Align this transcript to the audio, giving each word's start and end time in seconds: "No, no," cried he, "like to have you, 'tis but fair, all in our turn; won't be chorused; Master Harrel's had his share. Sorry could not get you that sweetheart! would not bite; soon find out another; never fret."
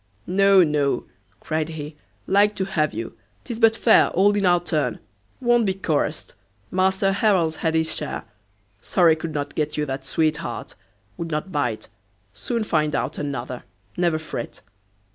"No, 0.25 0.63
no," 0.63 1.03
cried 1.39 1.69
he, 1.69 1.95
"like 2.25 2.55
to 2.55 2.65
have 2.65 2.91
you, 2.91 3.15
'tis 3.43 3.59
but 3.59 3.75
fair, 3.77 4.07
all 4.07 4.35
in 4.35 4.47
our 4.47 4.59
turn; 4.59 4.97
won't 5.39 5.67
be 5.67 5.75
chorused; 5.75 6.33
Master 6.71 7.11
Harrel's 7.11 7.57
had 7.57 7.75
his 7.75 7.95
share. 7.95 8.25
Sorry 8.81 9.15
could 9.15 9.35
not 9.35 9.53
get 9.53 9.77
you 9.77 9.85
that 9.85 10.03
sweetheart! 10.03 10.73
would 11.17 11.29
not 11.29 11.51
bite; 11.51 11.87
soon 12.33 12.63
find 12.63 12.95
out 12.95 13.19
another; 13.19 13.63
never 13.95 14.17
fret." 14.17 14.61